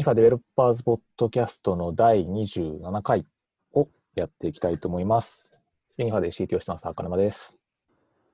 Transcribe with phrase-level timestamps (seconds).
[0.00, 3.26] ニファデベロッパーズポッドキャストの第27回
[3.74, 5.52] をやっていきたいと思います。
[5.98, 7.54] ユニファで CT をしてます、赤沼です。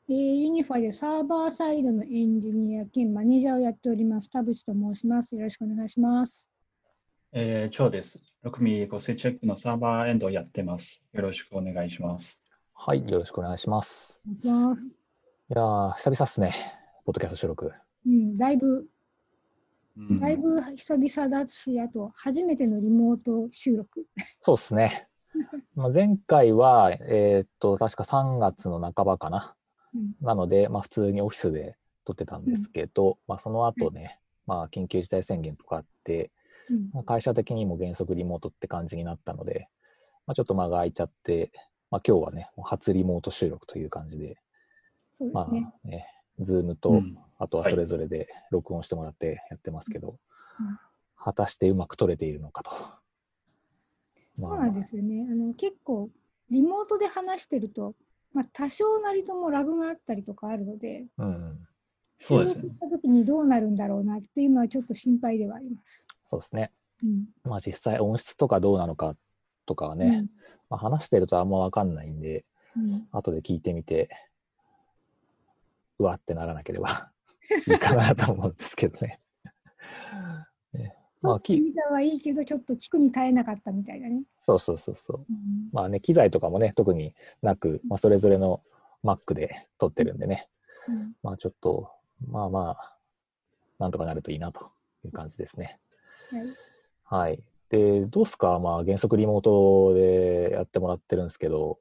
[0.09, 5.35] えーユニファでサーバーサイドのエンジニア兼マネージャーをやっております、田淵と申します。
[5.35, 6.49] よろしくお願いします。
[7.33, 8.21] えー、超です。
[8.45, 11.05] 6ミリご接チェックのサーバーエンドをやってます。
[11.15, 12.45] よろしくお願いします。
[12.75, 14.21] はい、よろしくお願いします。
[14.25, 15.01] お願いします。
[15.51, 16.55] いやー、久々っすね、
[17.05, 17.73] ポッドキャスト収録。
[18.07, 18.87] うん、だいぶ、
[19.97, 24.07] うんだいぶ久々だし、あと、初めてのリモート収録。
[24.41, 25.09] そうっすね。
[25.75, 29.55] まあ前回は、えーっと、確か3月の半ばかな。
[29.95, 36.31] うんなので、まあ、普通にオフィスで撮ってたんですけど、まあ、その後ね、まあ、緊急事態宣言とかあって、
[36.71, 39.69] うんまあ会社的にも原則リモートって感じになったので、
[40.27, 41.53] まあ、ちょっと間が空いちゃって、
[41.91, 44.37] まあ、今日はね、初リモート収録という感じで、
[45.33, 45.73] まあそうですね。
[45.85, 46.07] ね、
[46.41, 47.19] ズームと、うん。
[47.39, 50.19] あとはそれぞれで録音してもらってやってますけど、
[50.61, 50.79] うん。
[51.17, 52.71] 果たしてうまく撮れているのかと。
[54.39, 54.51] まあ。
[54.51, 55.27] そうなんですよね。
[55.31, 56.11] あの結構、
[56.51, 57.95] リモートで話してると、
[58.33, 61.67] まあ、多少なりともラグがあったりとかあるので、うん、
[62.19, 62.69] そうですね。
[62.69, 66.05] した時にどうなるんだろうなっていうのはちょっと心配ではあります。
[66.29, 66.73] そうですね。
[67.03, 67.25] うん。
[67.45, 69.17] まあ実際音質とかどうなのか
[69.65, 70.27] とかはね、
[70.69, 72.45] まあ、話してるとあんまわかんないんで、
[72.77, 73.09] うんうん。
[73.11, 74.11] 後で聞いてみて、
[75.99, 77.11] うわってならなければ
[77.69, 79.21] いいかなと思うんですけどね。
[80.73, 84.25] ねまあ、き撮ってみたはいいけど、ちょっと聞くに耐えなかったみたいなね。
[84.43, 85.27] そうそうそうそう。
[85.29, 88.63] うんまあね、機材とかもね、特になく、まあ、それぞれの
[89.03, 90.49] Mac で撮ってるんでね、
[90.89, 91.91] うんまあちょっと、
[92.27, 92.99] まあまあ、
[93.79, 94.71] なんとかなるといいなと
[95.05, 95.81] いう感じですね。
[96.31, 96.43] はい
[97.09, 97.41] はい。
[97.69, 98.59] で、どうっすか？
[98.59, 101.79] まあ原則リモートでやってもらってるんですけど、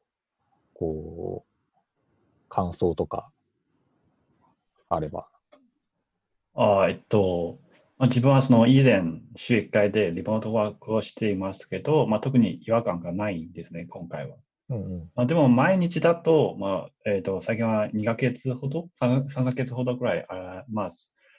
[0.75, 1.79] こう、
[2.47, 3.31] 感想とか、
[4.89, 5.27] あれば。
[6.53, 7.59] あーえっと、
[7.97, 9.03] まあ、自分はその以前、
[9.35, 14.37] 週1回でリモートワークをしていますけど、まあ、特に違和感がないんですね、今回は。
[14.69, 15.11] うんうん。
[15.15, 20.91] まあ、でも毎日だと、まあえっと最近は2ヶ月ほど、3, 3ヶ月ほどくらい、あーまあ、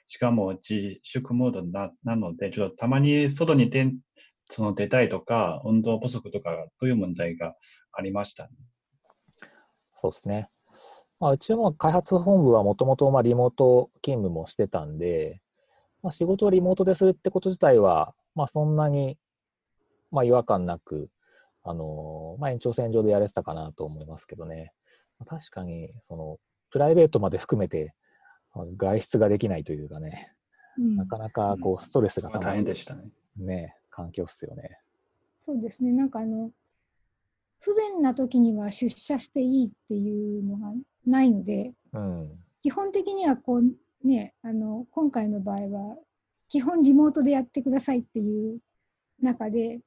[0.06, 3.91] しかも自粛モードななので、ちょっとたまに外に出
[4.51, 7.55] その出たいとか、運動不足とか、という問題が
[7.93, 8.51] ありましたね。
[9.97, 10.49] そうですね。
[11.19, 15.41] まあ、うちはもう開発本部はもともとリモート勤務もしてたんで、
[16.03, 19.16] まあ、仕事をリモートでするってこと自体は、まあ、そんなに、
[20.10, 21.09] まあ、違和感なく、
[21.65, 24.72] あのまあ、延長線上でやれてたかなと思いますけどね。
[25.19, 26.38] まあ確かに、その、
[26.71, 27.94] プライベートまで含めて、
[28.55, 30.32] まあ外出ができないというかね、
[30.78, 33.09] うんなかなかこうストレスがたま大変るでしたね。
[33.37, 34.78] ね、環境っすよね。
[35.41, 36.50] そうですね、なんかあの、
[37.60, 40.72] 不便な時には出社していいっていうのが
[41.06, 42.39] ないので、うん。
[42.62, 45.97] 基本的にはこう、ね、あの今回の場合は、
[46.49, 48.59] 基本リモートでやってくださいっていう
[49.21, 49.81] 中で、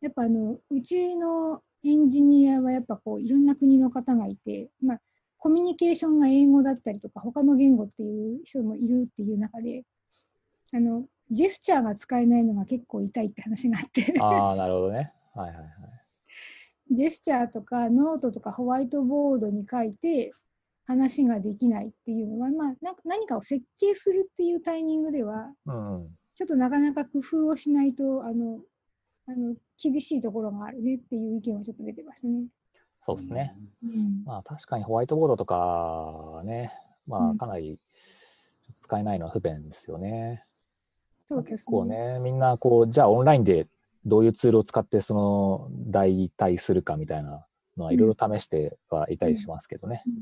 [0.00, 5.00] やっぱあのうちのエンジニアはやっぱこういろんな国の方がいて、まあ、
[5.38, 9.84] コミュニケーションが英語だったりとか、他の言語っていう人もいるっていう中で、
[10.72, 14.14] あのジェスチャーが使えないのが結構痛いって話があって。
[14.20, 15.12] ああ、なるほどね。
[15.34, 15.99] はいはいはい。
[16.90, 20.32] ジェスチャーとかノートとかホワイトボードに書いて
[20.86, 26.08] 話ができないっていうのは、まあ、なんか何かを設計するっていうタイミングでは、うんうん。
[26.34, 28.60] ちょっとなかなか工夫をしないと、あの、
[29.28, 32.46] あの厳しいところがあるねっていう意見はちょっと出てましたね。
[33.06, 33.54] そうですね。
[33.84, 34.24] うん。
[34.24, 36.72] まあ確かにホワイトボードとかね、
[37.06, 37.78] まうんあかなり
[38.80, 40.44] 使えないのは不便ですよね。
[41.28, 41.84] そうです結構。
[41.84, 43.68] ね、みんなこう、じゃあオンラインで
[44.04, 47.46] どういうツールを使ってその代替するかみたいな
[47.76, 50.02] のはいろいろ試してはいたりしますけどね。
[50.06, 50.14] うん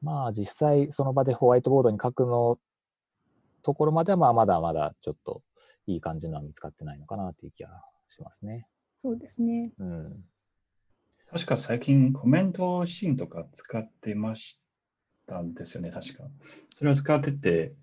[0.00, 2.58] まあ実際その場でホワイトボードに書くの
[3.62, 5.42] ところまではまあまだまだちょっと
[5.86, 7.70] いい感じのは見つかってないのかなっていう気が
[8.08, 8.66] しますね。
[8.98, 9.72] そうですね。
[9.78, 10.24] うん。
[11.30, 14.58] 確か最近コメントシーンとか使ってまし
[15.26, 16.24] たんですよね、確か。
[16.72, 17.74] それを使ってて、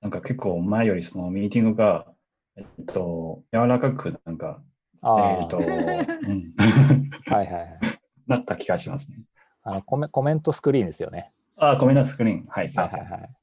[0.00, 2.12] なんか結構前よりそのミーティングが、
[2.56, 4.62] えっと、柔らかくなんか、
[5.00, 5.64] ああ、えっと、 うん、
[7.26, 7.78] はいはいはい。
[8.26, 9.18] なった気がしますね。
[9.62, 11.32] あのコメコメントスクリーンですよね。
[11.56, 12.46] あ、ごめんなさい、スクリーン。
[12.48, 13.00] はい、すいません。
[13.00, 13.36] はいはいはい。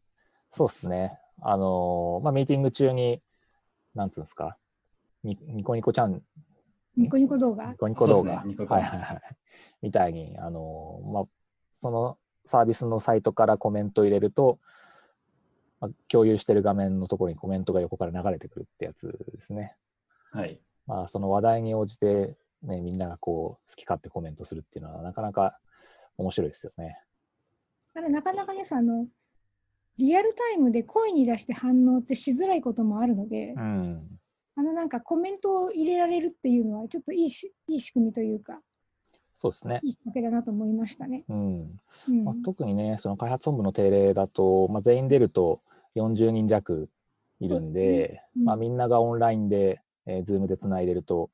[0.52, 1.20] そうですね。
[1.42, 3.22] あのーまあ、ミーティング中に、
[3.96, 4.58] なんつうんですか、
[5.24, 6.22] ニニコニコちゃん、
[6.96, 7.72] ニコニコ動画？
[7.72, 7.78] ニ。
[7.78, 9.22] コニコ動画、そうですねニコ動画はいはいはい。
[9.82, 11.24] みたいに、あのーまあ、
[11.74, 14.60] そのサービスのサイトからコメントを入れると、
[15.82, 19.76] まあ、共有してる画面のところにコメントが横から流れてくるってやつですね。
[20.32, 20.62] はい。
[20.86, 25.58] まあ、その話題に応じて、ね、みんながこう、好き勝手コメントするっていうのは、なかなか
[26.18, 27.00] 面白いですよね。
[27.96, 29.08] あれなかなかね、あの、
[29.98, 34.20] リアルタイムで声に出して反応ってしづらいこともあるので、うん。
[34.56, 38.62] あのなんかコメントを入れられるっていうのは、ちょっといいしいい仕組みというか、
[39.36, 39.80] そうですね。
[39.82, 41.24] いい仕掛けだなと思いましたね。
[41.28, 41.80] うん。
[42.10, 45.62] うんまあ、特にね、その開発本部の定例だと、まあ、全員出ると
[45.96, 46.90] 40人弱
[47.40, 51.30] いるんで、うんまあ、みんながオンラインで、えー、ズームでつないでると、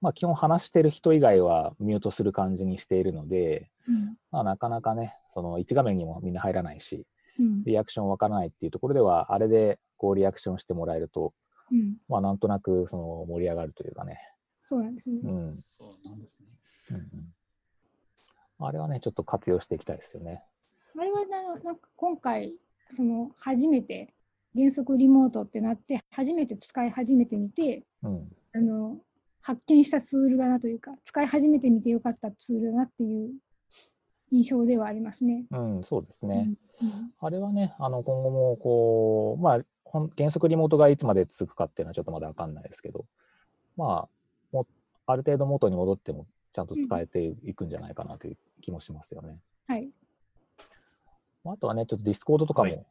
[0.00, 7.06] まあ、基本話してる人以外はミュートする感じにしているので、うんまあ、なかなかね、その1画面にもみんな入らないし、
[7.38, 11.32] うんリアクションわからないっていうところでは、あれでこうリアクションしてもらえると、
[11.70, 14.18] うん、まあ、なんとなくその盛り上がるというかね。
[14.60, 15.20] そうなんですね。
[15.22, 15.62] うん。
[15.64, 16.46] そうなんですね。
[16.90, 17.32] うんうん
[18.60, 20.42] あれはね、ちょっと活用していきたいですよね。
[20.98, 22.54] あれはななんか今回、
[22.90, 24.14] その初めて
[24.56, 28.28] 原則リモートってなって、初めて使い始めてみて、うん。
[28.54, 28.98] あの
[29.40, 33.30] 発見したツールだなというか、使い始めてみてよかったツールだなっていう
[34.30, 35.44] 印象ではありますね。
[35.50, 36.48] うん、そうですね。
[36.48, 36.58] うん
[37.18, 43.04] あれはね、あの今後もこう、まあ、原則リモートがいつまで続くかっていうのはちょっとまだわかんないですけど、
[43.76, 44.08] まあ、
[44.52, 44.66] も
[45.06, 49.38] ある程度元に戻ってもちゃんと使えていくんじゃないかなという気もしますよね。
[49.66, 49.90] はい。
[51.44, 52.86] あとはね、ちょっと Discord とかも、はい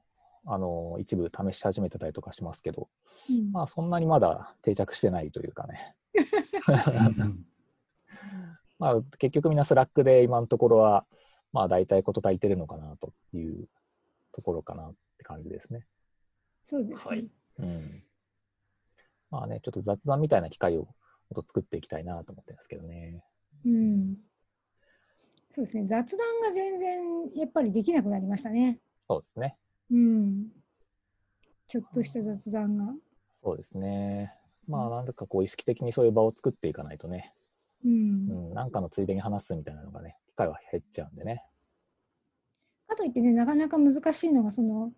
[0.49, 2.87] あの一部試し始めてたりとかしますけど、
[3.29, 5.93] うんまあ、そんなにまだ定着してないというかね。
[8.79, 11.05] まあ、結局みんな Slack で今のところは、
[11.51, 13.67] まあ、大体こと足りてるのかなという
[14.31, 15.85] ところかなって感じですね。
[16.63, 17.15] そうですね。
[17.15, 17.29] はい
[17.59, 18.03] うん。
[19.31, 20.87] まあね、ちょっと雑談みたいな機会をも
[21.41, 23.21] っと作っていきたいなと思ってますけどね。
[23.65, 24.15] うん。
[25.57, 25.87] そうですね。
[25.87, 27.01] 雑談が全然
[27.35, 28.79] やっぱりできなくなりましたね。
[29.09, 29.57] そうですね。
[29.89, 30.49] うん。
[31.67, 32.93] ちょっとした雑談が。
[33.43, 34.35] そうですね。
[34.67, 37.33] まあ、なんだかこう意識的にそういう場を作っていかないとね、
[37.83, 37.89] う。
[37.89, 41.43] うんん、なんかのついでに話すみたいなのがね、機会は減っちゃうんでね。
[42.87, 44.91] かといってね、なかなか難しいのが、その、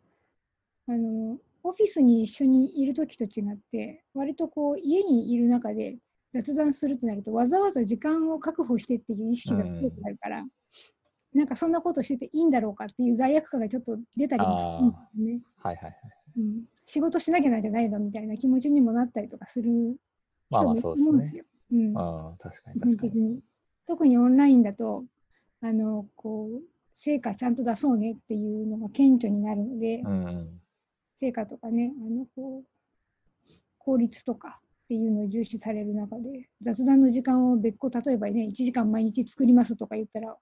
[0.89, 5.99] あの、オフィスに一緒にいるときと違って、割とこう、家にいる中で
[6.31, 10.45] 雑談するってなると、わざわざ時間を確保してっていう意識が強くなるから、
[11.33, 15.41] なんかそんなことしてていいんだろうかっていう罪悪感がちょっと出たりもするんですよね。
[15.57, 15.95] はいはいはい。
[16.37, 19.97] うん、仕事しなきゃなんじゃないのみたいな気持ちにもなったりとかする
[20.49, 21.09] 人もいるとそうですね。
[21.09, 21.43] 思うんですよ。
[21.71, 21.91] うんう
[22.33, 23.39] ん、確かに確かに。
[23.87, 25.03] 特にオンラインだと、
[25.61, 26.61] あの、こう、
[26.93, 30.61] 成果ちゃんと出そうねっていうのが顕著になるので、うんうん。
[31.15, 34.59] 成果とかね、あの、こう、効率とか
[34.89, 40.35] っていうのを重視される中で、雑談の時間を別個、例えばね、1時間毎日作りますとか言ったら、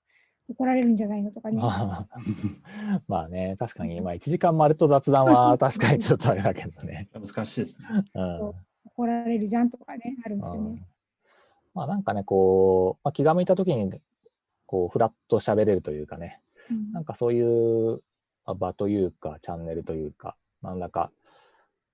[0.48, 1.58] 怒られるんじゃないのとかね。
[1.58, 2.08] まあ
[3.10, 7.10] まあね、確かに、まあ1時間まるっと雑談は確かにちょっとあれだけどね。
[7.14, 7.88] 難しいですね。
[8.14, 8.54] うん。
[8.86, 10.88] 怒られるじゃんとかね、あるんですようんね。
[11.74, 13.92] まあなんかね、こう、まあ、気が向いた時に、
[14.66, 16.42] こう、フラッと喋れるというかね、
[16.72, 18.02] うんなんかそういう
[18.46, 21.12] まあ場というか、チャンネルというか、なんだか、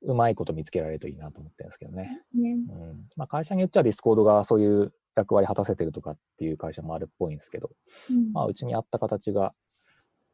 [0.04, 2.22] うまいこと見つけられるといいなと思ってるんですけどね。
[2.34, 3.10] ねうん。
[3.16, 7.72] まあ会社によっては Discord がそういう役割果たせてるとかっていう会社もあるっぽいんですけど、
[8.10, 9.54] うんまあうちに合った形が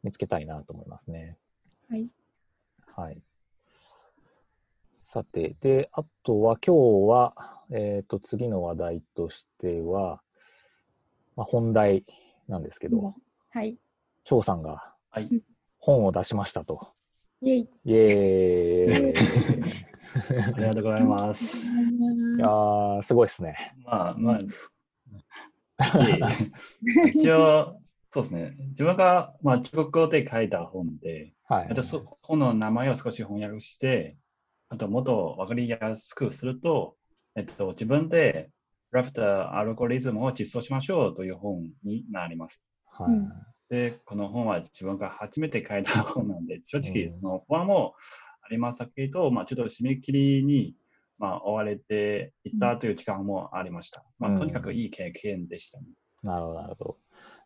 [0.03, 1.37] 見つけたいなと思いますね。
[1.89, 2.09] はい。
[2.95, 3.21] はい。
[4.97, 10.21] さて、で、あとは今日は、えっ、と、次の話題としては、
[11.35, 12.05] まあ、本題
[12.47, 13.15] なんですけど、
[13.49, 13.79] はい。
[14.23, 15.29] 張さんがはい。
[15.79, 16.93] 本を出しましたと。
[17.41, 17.69] イェイ。
[17.85, 19.89] イエーイ。
[20.09, 21.67] ありがとうございます。
[21.77, 23.75] いやー、すごいですね。
[23.85, 24.39] まあ、まあ、
[27.13, 27.79] 一応、
[28.11, 28.55] そうですね。
[28.69, 31.75] 自分が、まあ、中国語で書いた本で、はいあ。
[31.75, 34.17] とそ本の名前を少し翻訳して、
[34.67, 36.95] あともっとわかりやすくすると、
[37.35, 38.49] えっと、自分で
[38.91, 42.65] ラフターアルゴリズムを実装しましょうという本になります。
[42.85, 43.29] はいうん
[43.69, 47.93] で、この本は自分が初めて書いた本なんで、 正うん直その不安も
[48.41, 50.75] ありますけど、まあ、ちょっと締め切りに、
[51.17, 54.03] まあ、追われていったという時間もありました。
[54.17, 55.87] まあ、とにかくいい経験でしたね。
[56.23, 56.83] なるほど、なるほ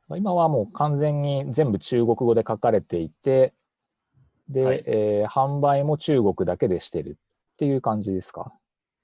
[0.10, 0.18] ど。
[0.18, 3.54] 今はもう完全に全部中国語で書かれていて、
[4.50, 7.18] で、はいえー販売も中国だけでしてる
[7.54, 8.54] っていう感じですか？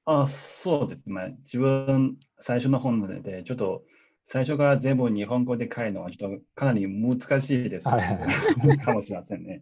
[0.06, 1.38] あそうですね。
[1.46, 3.84] 自分、最初の本で、ちょっと、
[4.32, 9.60] 最初から全部日本語で書るのは、ちょっとかなり難しいです、はいはいかもしれませんね。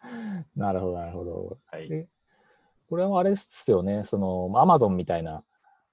[0.56, 1.58] なるほど、なるほど。
[1.66, 1.88] はい。
[1.88, 2.08] で
[2.88, 5.44] これはあれですよね、その、アマゾンみたいな、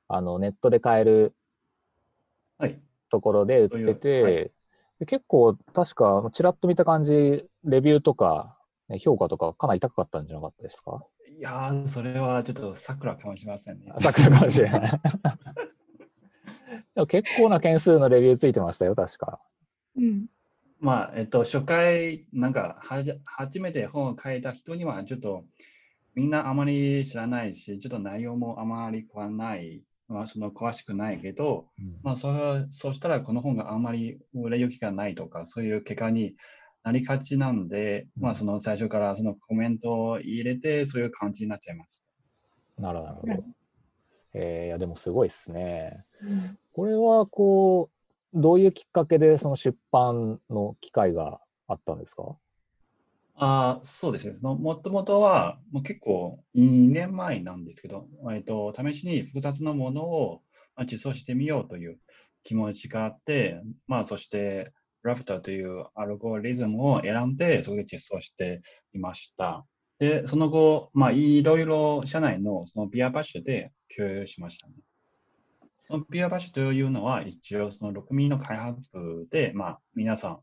[0.08, 1.36] あの、ネットで買える
[2.58, 2.82] はい。
[3.12, 4.52] ところで売ってて、はい
[4.98, 11.04] で結構、確か、ちらっと見た感じ、レビューとか、ね評価とかかなり高かったんじゃなかったですか？
[11.38, 13.94] いやー、それはちょっと桜かもしれませんね。
[14.00, 14.92] さっきのかもしれない。
[16.96, 19.40] でも結構な件数のレビューついてましたよ、確か。
[19.98, 20.26] うん。
[20.80, 25.46] まあ、えっと、初回、なんかはじ、初めて本を書いた人には、ちょっと、
[26.16, 36.36] みんなあまり知らないし、ちょっと内容もあまり詳ない、まあ、その詳しくないけど、うんまあ、そうそうしたらこの本があんまり売れ行きがないとか、そういう結果に
[36.84, 42.06] なりがちなんで、まあ、その最初からそのコメントを入れて、そういう感じになっちゃいます。
[42.78, 43.55] なるほどなるほどうん。
[44.38, 46.04] えーいや、でもすごいですね。
[46.22, 47.90] うんこれは、こ
[48.34, 51.40] う、どういうきっかけでその出版の機会が
[51.70, 52.36] あったんですか？
[53.38, 54.36] あーそうですね。
[54.42, 60.42] そのもともとは、もう結構2年前なんですけど、えっと、試しに複雑なものを
[60.76, 61.98] まあ実装してみようという
[62.44, 64.74] 気持ちがあって、まあ、そして、
[65.04, 68.62] ラフターというアルゴリズムを選んで、そこで実装して
[68.94, 69.66] いました。
[70.00, 74.74] で、その後、まあ、いろいろ社内のそのビアバッシュで共有しましたね。
[75.84, 80.40] そのビアバッシュというのは、一応、その6ミリの開発部で、まあ、皆さん、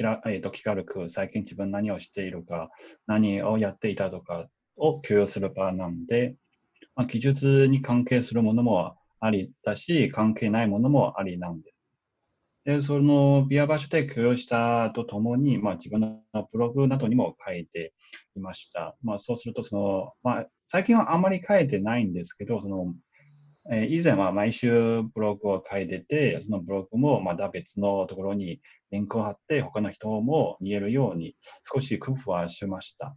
[0.00, 2.70] えー、と気軽く最近自分何をしているか、
[3.06, 6.36] 何をやっていたとかを共有する場なんで、
[6.94, 11.78] まあ、技術に関係するものもありだし、関係ないものもありなんです。
[12.64, 16.20] で、そのビアバッシュで共有したとともに、まあ、自分の
[16.52, 17.92] ブログなどにも書いて
[18.36, 18.96] いました。
[19.02, 22.94] まあ、そうすると、その、まあ、最近はあまり書いてないんですけど、その、
[23.70, 28.60] え以前は毎週ブログを書いてて、そのブログもまた別のところに
[28.90, 33.16] リンクを貼って、他の人も見えるように少し工夫はしました。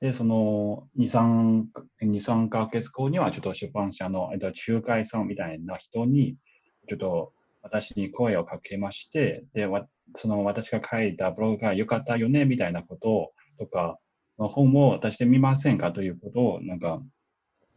[0.00, 1.64] で、その2、3,
[2.02, 6.36] 2 3ヶ月後には、ちょっと出版社のえっと仲介さんみたいな人に、
[6.88, 9.66] ちょっと私に声をかけまして、で、
[10.14, 13.98] その私が書いたブログが良かったよね、みたいなこととか、
[14.38, 17.00] の本を出してみませんかということを、なんか、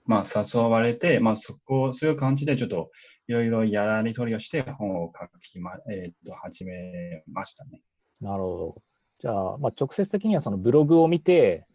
[0.05, 2.89] まあ、誘われて、まあ、そこ、そういう感じで、ちょっと、
[3.27, 7.81] いろいろやり取りをして、本を書きま、えっ、と、始めましたね。
[8.21, 8.81] なるほど。
[9.19, 11.67] じゃあ、まあ、直接的にはそのブログを見て、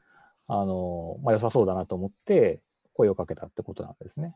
[0.48, 2.60] あの、まあ、良さそうだなと思って、
[2.94, 4.34] 声をかけたってことなんですね。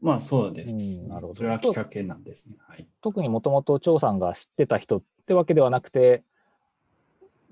[0.00, 1.00] まあ、そうです。
[1.00, 2.56] うんなるほどそれはきっかけなんですね。
[2.68, 2.86] はい。
[3.02, 6.24] 特にもともと張さんが知ってた人ってわけではなくて、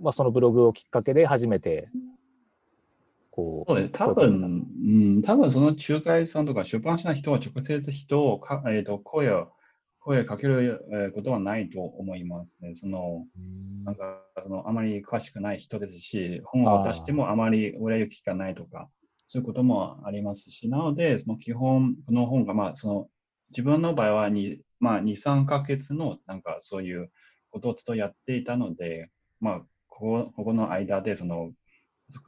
[0.00, 1.88] まあ、そのブログをきっかけで初めて、
[3.30, 3.92] こう、そうです。
[3.92, 4.88] 多分、う
[5.18, 9.52] ん、多分その仲介さんとか出版社の人は直接人をか、えっ、と、声を、
[10.00, 12.74] 声をかけるえーことはないと思いますね。
[12.74, 18.88] その、うんなんか、その、あまり詳しくない人ですし、本を出してもあまり売れ行きがないとか、
[19.26, 23.08] そういうこともありますし、なので、その基本、この本が、まあ、その、
[23.50, 27.10] 自分の場合はに、まあ、2、3ヶ月の、なんか、そういう
[27.50, 29.62] ことをずっとやっていたので、まあ、
[30.00, 31.52] ここここの間で、その、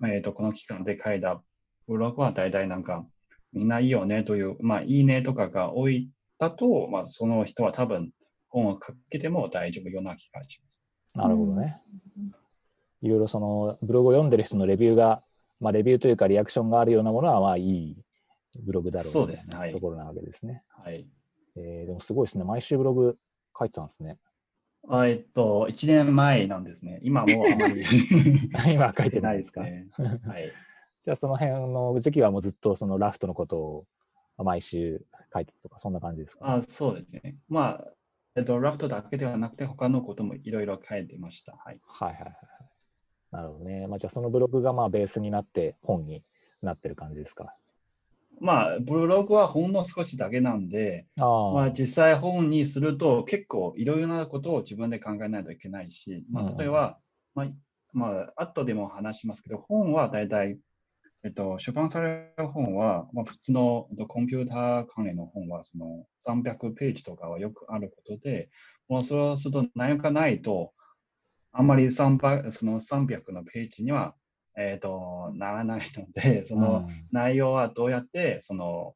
[0.07, 1.43] えっ、と、この期間で書いた
[1.88, 3.07] ブログは大体なんか、
[3.52, 8.11] みんないいよねという、まあ、いいねとかが多いだと、まあ、その人は多分、
[8.49, 10.83] 本を書けても大丈夫ような気がします。
[11.14, 11.81] なるほどね。
[13.00, 15.23] いろいろそのブログを読んでる人のレビューが、
[15.59, 17.97] まあ、レビューというかリアクションがあるようなものは、まあいい
[18.62, 20.62] ブログだろうそうですねはいなところなわけですね。
[20.85, 21.07] はい。
[21.57, 22.45] えーでもすごいですね。
[22.45, 23.17] 毎週ブログ
[23.59, 24.19] 書いてたんですね。
[24.88, 26.98] あえっと、1年前なんですね。
[27.02, 27.84] 今もあまり
[28.74, 29.62] 今は書いてないですか？
[29.64, 29.88] ね。
[30.26, 30.52] はい。
[31.04, 33.86] じゃあその辺の時期はもうずっとそのラフトのことを
[34.44, 37.36] 毎週書いてたとか、そんな感じですか、あそうですね。
[37.48, 37.92] まあ、
[38.36, 41.52] えっと、ラフトだけではなくて、他のこともいろいろ書いてました。
[41.56, 41.80] はい。
[41.84, 42.36] はいはいはいはい。
[43.30, 43.86] なるほどね。
[43.86, 46.22] まあ、じゃあそのブログがまあベースになって本に
[46.60, 47.54] なってる感じですか？
[48.40, 56.48] まあ、ブログはほんの少しだけなんで、ああ、まあ、実際本にすると結構いろいろなことを自分で考えないといけないし、まうん。
[56.48, 56.98] あ、例えば、
[57.34, 57.46] まあ、
[57.92, 60.58] まあ、後でも話しますけど、本は大体、
[61.24, 68.50] えっと、出版される本は、まあ、普通のえっとコンピューター関連の本はその300ページとかはよくあることで、
[68.88, 70.72] もうそうすると内容がないと、
[71.52, 74.14] あんまり300その300のページには、
[74.56, 78.94] えっとならないので、 その、うん内容はどうやってその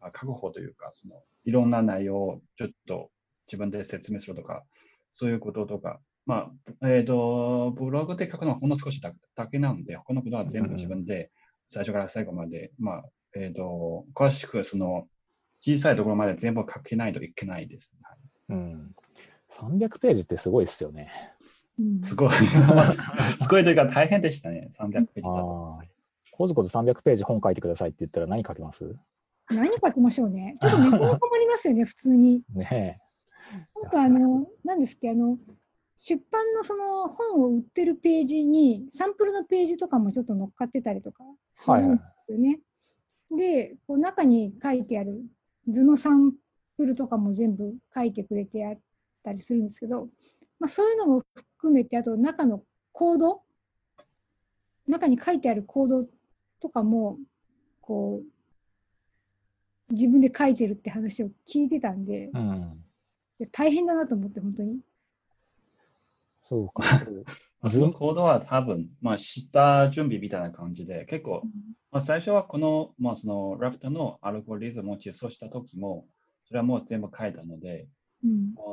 [0.00, 3.10] あ確保というかそのいろんな内容をちょっと
[3.46, 4.64] 自分で説明するとか
[5.12, 11.30] そういうこととかまあえっ、とブログで書くのはほんの少しだだけなんで他のことは全部自分で
[11.68, 13.04] 最初から最後まで、まあ
[13.34, 15.08] えっ、と詳しくその
[15.60, 18.00] 小さいところまで全部書けないといけないです、ね。
[18.48, 18.94] うん。
[19.50, 21.10] 300ページってすごいですよね。
[21.80, 22.30] うんすごい
[23.40, 25.80] すごいというか大変でしたね300ページだと。
[26.32, 28.96] こずこず300ページ本書いてくださいって言ったら何書きます？
[29.50, 30.56] 何書きましょうね。
[30.60, 32.42] ちょっと猫の困りますよね、 普通に。
[32.54, 33.00] ね
[33.82, 35.38] なんかあの、何ですっけ、あの、
[35.96, 42.60] 出版のその本を売ってるページに、サンプルのページとかもちょっと乗っかってたりとかすはいはいるんですよね。
[43.36, 45.22] で、こう中に書いてある
[45.68, 46.32] 図のサン
[46.76, 48.78] プルとかも全部書いてくれてあっ
[49.22, 50.08] たりするんですけど、
[50.58, 51.22] まあ、そういうのも
[51.60, 52.62] 含めて、あと中の
[52.92, 53.42] コード、
[54.86, 56.06] 中に書いてあるコード
[56.58, 57.18] とかも、
[57.82, 58.22] こ
[59.90, 62.82] う、自分で書いてるって話を聞いてたんで、うん。
[63.38, 64.80] で大変だなと思って、本当に。
[66.48, 66.82] そうか。
[67.68, 71.42] そ のコードは多分、まあ、下準備みたいな感じで、結構、
[71.90, 76.06] まあ、最初はこの、まあ、そのラフトのアルゴリズムを実装した時も、
[76.46, 77.86] それはもう全部書いたので、
[78.24, 78.28] う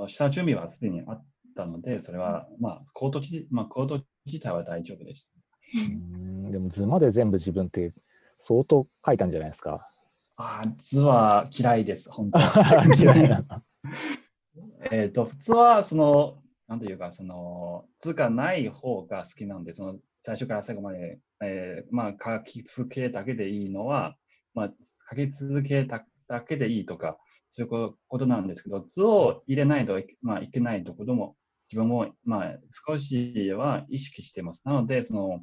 [0.06, 0.08] ん。
[0.08, 1.26] 下準備はすでにあっ
[1.58, 5.32] たので、それは、まあ、コード自、まあ、コード自体は大丈夫でした。
[5.92, 7.94] うんでも図まで全部自分って
[8.40, 9.90] 相当書いたんじゃないですか？
[10.38, 12.86] ああ、図は嫌いです、本当は。
[12.98, 13.64] 嫌いな。
[14.92, 24.16] えっと、普通は、その、なんというか、その、図がない方が好きなんで、その、最初から最後まで、えーまあ、書き続けだけでいいのは、
[24.54, 24.74] まあ、
[25.10, 27.18] 書き続けだだけでいいとか、
[27.52, 31.36] そういうことなんですけど、図を入れないとい,、まあ、いけないところも、
[31.70, 32.58] 自分も、まあ、
[32.88, 34.62] 少しは意識しています。
[34.66, 35.42] なので、その、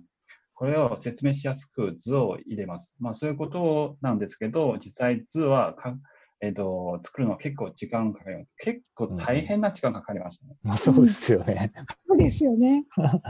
[0.54, 2.96] これを説明しやすく図を入れます。
[3.00, 5.96] まあ、そういうことなんですけど、実際図はか
[6.40, 8.50] えっ、と、作るのは結構時間かかります。
[8.58, 10.56] 結構大変な時間かかりましたね。
[10.62, 11.72] まあそうですよね。
[12.06, 12.84] そうですよね。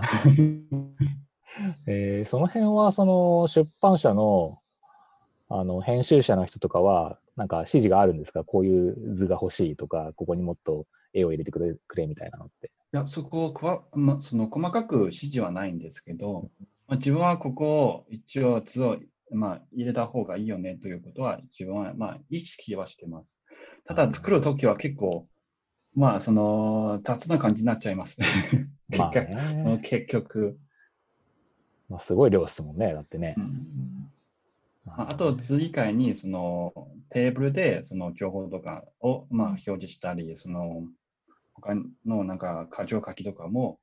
[1.86, 4.58] えーその辺はその出版社の
[5.48, 8.42] あの編集者の人とかはなんか指示があるんですか？
[8.42, 12.70] こういう図が欲しいとかここにもっと絵を入れてくれくれみたいなのって。
[12.92, 16.50] いや、そこをくわ、まあ、その細かく指示はないんですけど、
[16.86, 18.98] まあ、自分はここを一応図を、
[19.32, 23.40] まあ、入れた方がいいよねということは自分はまあ意識はしてます。
[23.86, 25.26] ただ作るときは結構、
[25.94, 28.26] まあその雑な感じになっちゃいますね。
[28.96, 30.58] まあ結局ね、結局。
[31.88, 33.40] まあ、すごい量ですもんねだってねう。
[33.40, 34.10] ん
[34.84, 36.72] まああと図以外にその
[37.10, 40.84] テーブルでその情報とかをまあ表示したり、その
[41.64, 41.74] 他
[42.06, 43.78] のなんか箇条書きとかも、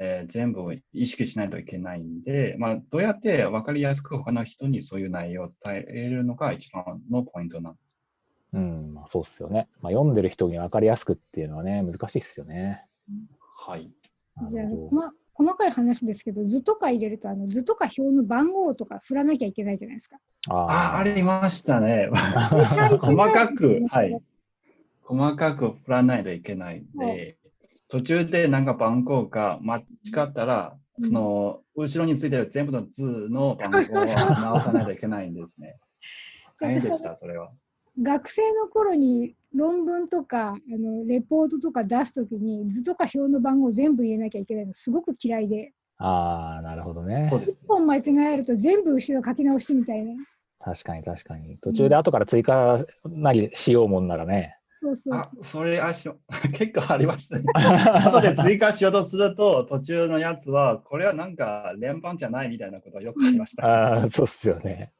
[0.00, 7.98] えー全部意識しないといけないんで、まあ、どうやって分かりやすく他の人にそういう内容を伝えるのが一番のポイントなんです。
[8.54, 9.68] うん、まあ、そうっすよね。
[9.82, 12.84] まあ、読んでる人に分かりやすくっていうのはね難しいっすよね。
[13.56, 13.90] はい。
[14.92, 20.16] ま細かい話ですけど、図とか入れると、あの図とか表の番号とか振らなきゃいけないじゃないですか。
[20.48, 22.08] ああ、あありましたね。
[22.10, 24.20] ー 細かく、はい。
[25.08, 27.38] 細かく振らないといけないんで、
[27.88, 29.82] 途中でなんか番号が間違
[30.24, 35.76] ったら、うんその後ろについてる全部の図の番号を直さないといけないんですね。
[36.60, 37.52] 大変でした、それは。
[38.02, 47.40] 学生の頃に論文とかあのレポートとか出すときに図とか表の番号全部入れなきゃいけないのすごく嫌いであーなるほどねそう。
[47.40, 47.66] です1。
[47.68, 50.14] 本間違えると全部後ろ書き直しみたいな
[50.58, 51.58] 確かに確かに。
[51.58, 54.57] 途中で後から追加なりしようもんならね。
[54.80, 56.18] そうそうあ、それあしょ
[56.54, 57.44] 結構ありましたね。
[58.04, 63.64] 後で追加しようとすると、途中のやつは、これはなんか連番じゃないみたいなことがよくありました。
[63.64, 64.92] ああ、そうっすよね。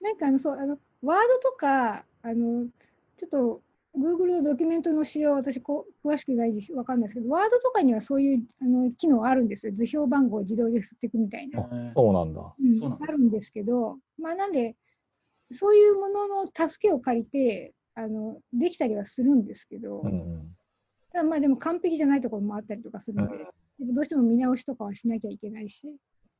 [0.00, 2.66] なんかあのそうあのワードとかあの
[3.16, 3.62] ちょっと
[3.96, 12.54] Google のドキュメントの仕様私こ詳しくないですわかんないですけどワードとかにはそういうあの機能あるんですよ図表番号を自動で振っていくみたいな、えーそうなんだ。
[12.60, 14.76] うんそうなんですあるんですけどまあなんで
[15.50, 20.56] そういうものの助けを借りてあのできたりはするんですけど、うんうん。
[21.12, 25.88] ただまあでも完璧じゃないところもあったりとかするので、でもどうしても見直しとかはしなきゃいけないし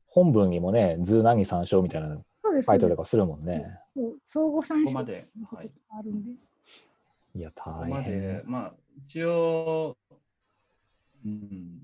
[0.07, 3.65] 本文にもね、図何参照みたいなそうです書いてあそうでするとかするもんね。
[3.93, 5.71] そう相互参照ここまで、はい。
[5.89, 6.31] あるんで、
[7.35, 8.73] いや、ここ大まで変。、まあ、
[9.05, 9.97] 一応、
[11.25, 11.81] うん、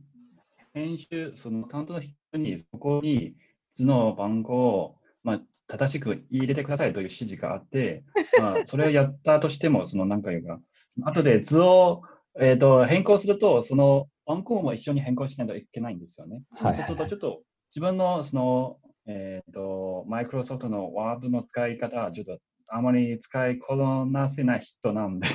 [0.73, 3.35] 編集、その担当の人に、そこに
[3.73, 8.03] 図の番号を、まあ、正しく入れてくださいという指示があって、
[8.39, 10.59] まあ、それをやったとしても、その何かいうか、
[11.03, 12.03] 後で図を、
[12.39, 16.43] えー、と変更すると、その番号も一緒に変更しないといけないんですよね。
[16.51, 23.75] はいはいそうすると、ちょっと自分のその、えっ、と、マイクロソフトのワードの使い方は、ちょっとあまり使いこ
[24.07, 25.27] なせない人なんで、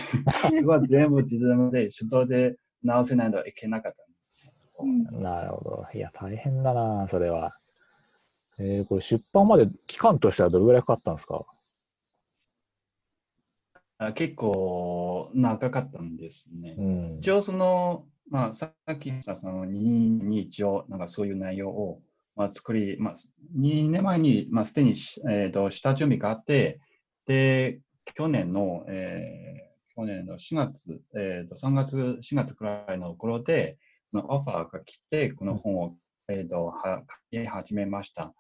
[0.65, 4.53] は全部自分で手動で直せないといけなかったんです。
[4.81, 5.87] うんなるほど。
[5.95, 7.55] いや、大変だな、それは。
[8.63, 11.47] えー、これ出版まで期間としてはどれぐらいかかったんですか？
[13.99, 16.75] あ結構長かったんですね。
[16.79, 17.19] うん。
[17.21, 19.69] 一応その、まあ、さっき言ったその2
[20.25, 22.03] に一応なんかそういう内容を、
[22.37, 23.15] まあ、作り、まあ、
[23.59, 26.81] 2年前に、まあ、すでにし、えー、と下準備があって、
[27.27, 27.81] で、
[28.15, 33.77] 去年の、えー去年の4月、えー、と3月、4月くらいの頃で、
[34.15, 35.97] オファーが来て、この本を、
[36.29, 38.33] えー、とは書き始めました。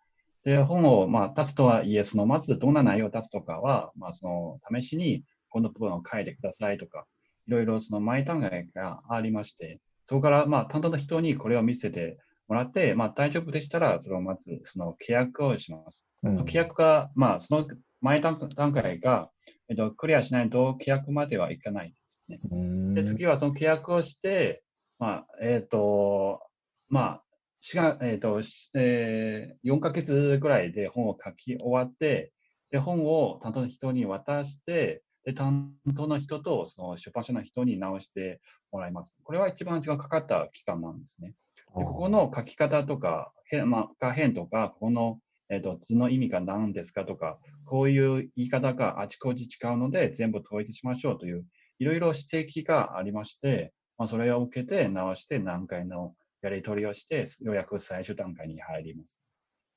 [0.44, 7.06] で、本を、まあ、出すとはいえ、そのまずどんな内容を出すとかは、まあ、その試しにこの部分を書いてくださいとか、
[7.46, 16.06] いろいろその前段階がありまして、そこからまあ担当の人にこれを見せてもらって、まあ、大丈夫でしたら、それをまずその契約をします。
[16.22, 17.66] うん契約が、まあ、その
[18.00, 19.30] 前段段階が、
[19.68, 22.40] えっと、クリアしないと契約まではいかないですね。
[22.50, 24.62] うんで、次はその契約をして、
[24.98, 26.40] まあ、えっ、と、
[26.88, 27.22] まあ、
[27.60, 32.32] しがえっ、と、しえー、4ヶ月ぐらいで本を書き終わって、
[32.70, 38.40] で、本を担当の人に渡して、で、担当の人とその出版社の人に直して
[38.72, 39.14] もらいます。
[39.22, 41.34] これは一番時間かかった期間なんですね。
[41.76, 45.18] で、ここの書き方とか、変、まあ、変とか、ここの、
[45.50, 51.44] えっ、と、図の意味が何ですかとか、こういう言い方があちこち違うので、全部統一しましょうという、
[51.78, 59.22] いろいろ指摘がありまして、まあ、それを受けて直して何回のやり取りをして、ようやく最終段階に入ります。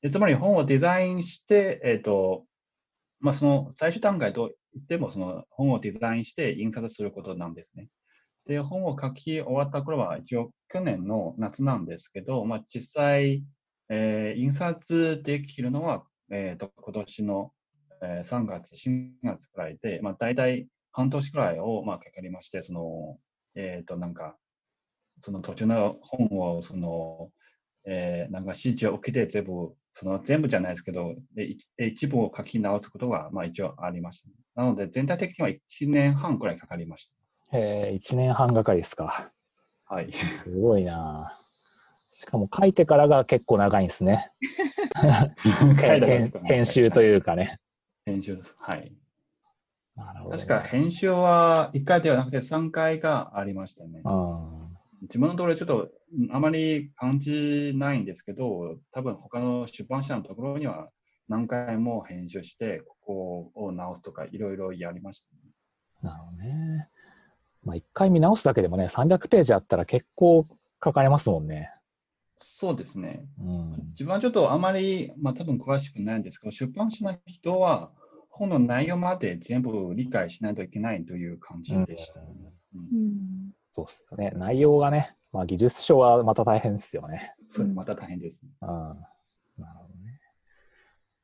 [0.02, 2.45] でつまり本をデザインして、えっ、と、
[3.19, 7.88] まあ、その最終段階といっても、その本をデザインして印刷することなんですね。
[8.45, 13.43] で、本を書き終わった頃は、一応去年の夏なんですけど、まあ、実際、
[13.89, 17.52] えー印刷できるのは、えー、と今年の、
[18.02, 23.17] えー3月、4月くらいで、まあ、大体半年くらいを、まあ、かかりまして、その、
[23.56, 24.38] えっ、と、なんか、
[25.19, 27.30] その途中の本を、その、
[27.86, 34.62] えーなんか指示を受けて全部、その全部じゃないですけど、で一一部を書き直すことが、まあ一応ありました。
[34.62, 37.12] なので、全体的には1年半くらいかかりまし
[37.52, 39.32] へえ、1年半がかりですか。
[39.88, 39.95] た。
[39.95, 40.12] はい。
[40.43, 41.39] すごいな
[42.13, 44.32] しかも書いてからが結構長いんですね。
[45.78, 47.60] 編編集というかね。
[48.06, 48.56] 編集です。
[48.60, 48.93] はい。
[49.95, 50.36] なるほど。
[50.36, 54.02] 確か編集は1回ではなくて3回がありましたね。
[54.04, 54.52] うん。
[55.03, 60.89] 自分のところちょっとうんあまり感じないんですけど、多分他の出版社のところには
[61.27, 65.41] 何回も編集して、ここを直すとかいろいろやりました、ね。
[66.01, 66.89] なるほどね。
[67.63, 70.47] まあ、一回見直すだけでもね、300ページあったら結構
[70.79, 71.71] かかりますもんね。
[72.35, 73.25] そうですね。
[73.39, 73.71] うん。
[73.91, 77.91] 自分はちょっとあまり、まあ多分詳しくないんですけど、出版社の人は
[78.29, 82.19] 本の内容まで全部理解しないといけないという感じでした。
[82.19, 82.27] うん
[82.75, 84.31] うんそうっすよね。
[84.36, 87.33] 内容がね、まあ、技術書はまた大変ですよね。
[87.49, 88.49] それまた大変ですね。
[88.62, 88.69] うん。
[88.69, 89.03] なる
[89.57, 90.19] ほどね。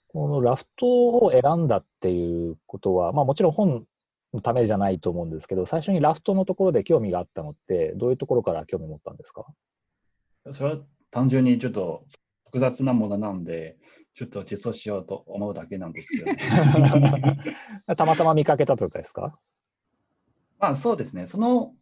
[0.07, 3.85] このラフトを選んだっていうことは、まあもちろん本
[4.33, 9.45] のためじゃないと思うんですけど、最初にラフトのところで興味があったのって、どういうところから興味持ったんですか？
[10.53, 10.79] それは
[11.11, 12.05] 単純にちょっと
[12.45, 13.77] 複雑なものなんで、
[14.15, 16.37] ちょっと実装しようと思うだけなんですけど、ね、
[17.95, 19.37] たまたま見かけたとかですか？
[20.59, 21.27] まあそうですね。
[21.27, 21.73] その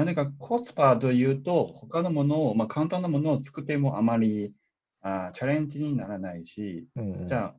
[0.00, 4.54] 何かコスパというと、他のものを、まあ簡単なものを作ってもあまり
[5.02, 7.28] あチャレンジにならないし、うんうん。
[7.28, 7.54] じゃあ、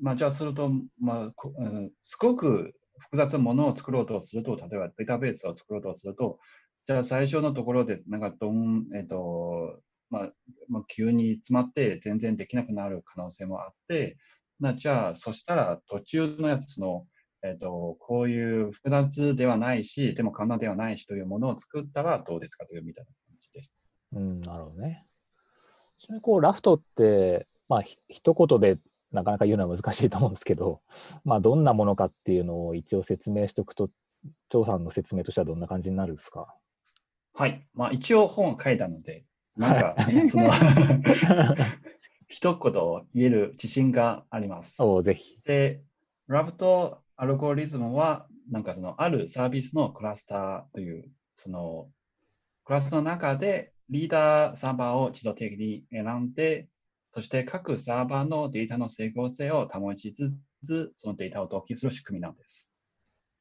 [0.00, 6.40] まあじゃあすると、まあこうん、すごく複雑なものを作ろうとすると、例えばデータベースを作ろうとすると、
[6.84, 9.80] じゃあ最初のところで、なんかどん、えっ、と、
[10.10, 10.32] まあ、
[10.68, 14.16] まあ、急に詰まって全然できなくなる可能性もあって、
[14.60, 17.06] なじゃあ、そしたら途中のやつの、
[17.44, 23.76] えっ、と、こういう複雑ではないし、でも簡単ではないしというものを作ったらどうですかというみたいな感じでした。
[24.16, 25.04] うん、なるほどね。
[25.98, 28.78] ちなみにこうラフトって、まあ、ひ一言で
[29.12, 30.80] なかなか言うのは難しいと思うんですけど、
[31.24, 33.90] まあ、どんなものかっていうのを一応説明しておくと、
[34.48, 36.54] 張さんの説明としてはどんな感じになるんですか？
[37.34, 37.66] はい。
[37.74, 39.26] まあ一応本を書いたので、
[39.56, 39.96] なんか、
[40.30, 40.50] その、
[42.26, 42.72] 一言
[43.14, 44.82] 言える自信があります。
[44.82, 45.38] おぜひ。
[45.44, 45.82] で、
[46.26, 51.88] ラフトアルゴリズムは、なんかその、あるサービスのクラスターという、その、
[52.64, 56.68] クラスの中でリーダーサーバーを自動的に選んで、
[57.12, 60.32] そして各サーバーのデータの整合性を保ちつ
[60.64, 62.72] つ、そのデータを同期する仕組みなんです。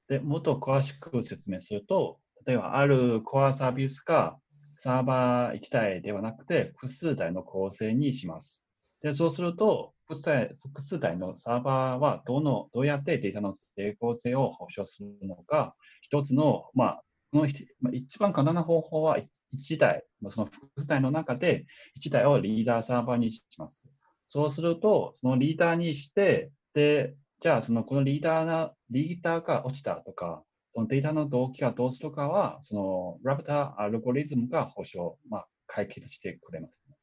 [0.07, 4.37] で、もっと詳しく説明すると、例えばあるコアサービスが
[4.77, 8.65] サーバー1台ではなくて複数台の構成にします。
[9.01, 17.47] で、そうすると、複数複数台のサーバーはどの、どうやってデータの整合性を保証するのか、一つの、まあ、この
[17.81, 19.17] まあ一番簡単な方法は、
[19.53, 21.65] 1台、その複数台の中で
[21.99, 23.87] 1台をリーダーサーバーにします。
[24.27, 36.95] そうすると、そのリーダーにして、で、じゃあ、そのこのリーダーな、リーダーが落ちたとか、そのデータの動機がどうするかは、そのラプターアルゴリズムが保証、まあ、解決してくれます、ね。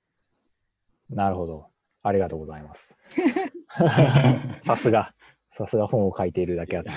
[1.10, 1.66] なるほど。
[2.02, 2.96] ありがとうございます。
[4.62, 5.14] さすが。
[5.52, 6.90] さすが本を書いているだけあって。
[6.90, 6.94] い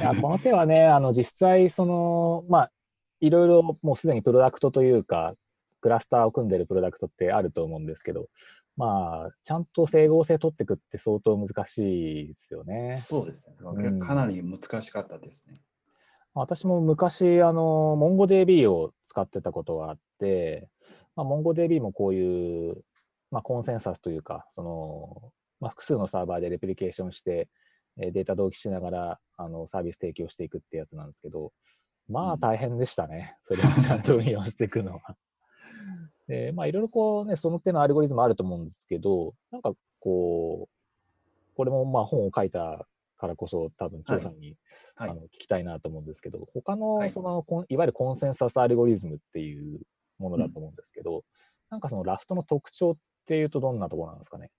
[0.00, 2.72] やこの手はね、あの実際、その、まあ、
[3.20, 5.34] いろいろもうすでにプロダクトというか、
[5.80, 8.28] クラスターを組んでるプロダクトってあると思うんですけど、
[8.76, 12.96] まあ、ちゃんと整合性取っていくって相当難しいですよね。
[12.96, 13.56] そうですね。
[13.60, 15.54] うんかなり難しかったですね。
[16.34, 20.68] 私も昔、あの、MongoDB を使ってたことがあって、
[21.16, 22.76] まあ、MongoDB もこういう、
[23.30, 27.48] まあ、コンセンサスというか、その、まあ、複数のサーバーでレプリケーションして、
[27.98, 31.52] えーデータ同期しながらあのサービス提供していくってやつなんですけど、
[32.08, 33.36] まあうん大変でしたね。
[33.42, 35.00] それをちゃんと運用していくのは。
[36.26, 42.86] で、まあいろいろこうね、その手のアルゴリズムあると思うんですけど、なんかこう、これもまあ本を書いた
[43.18, 44.56] からこそ多分、張さんに、
[44.94, 49.80] はいあの聞きたいなと思うんですけど、他のはいその、こんいわゆるコンセンサスアルゴリズムっていう
[50.22, 51.24] ものだと思うんですけど、
[51.70, 54.50] なんかそのラフトの特徴っていうとどんなところなんですかね？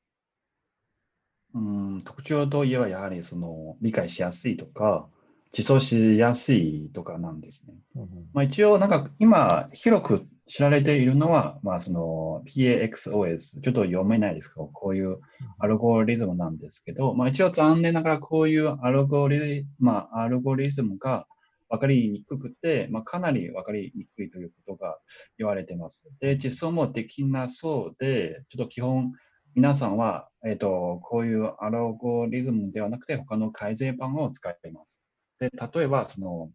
[1.55, 5.07] うん、特徴といえばやはりその理解しやすいとか、
[5.55, 7.75] 実装しやすいとかなんですね。
[7.95, 15.19] うんうんまあ、一応、なんか今、広く知られているのは、まあ、その PAXOS、ちょっと読めないですけど、こういう
[15.59, 21.27] アルゴリズムなんですけど、まあ、一応残念ながらこういうアルゴリ,、まあ、アルゴリズムが
[21.73, 24.99] 分かりにくくて、まあ、かなり分かりにくいということが
[25.39, 26.07] 言われています。
[26.19, 29.11] で、実装もできなそうで、ちょっと基本、
[29.55, 35.01] 皆さんは、えっ、と、こういうアルゴリズムではなくて、他の改善版を使っています。
[35.39, 36.51] で、例えば、その、